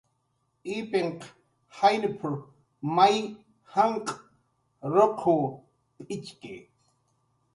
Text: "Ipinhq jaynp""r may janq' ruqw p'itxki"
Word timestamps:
"Ipinhq 0.77 1.23
jaynp""r 1.77 2.33
may 2.95 3.17
janq' 3.73 4.13
ruqw 4.93 5.35
p'itxki" 6.05 6.55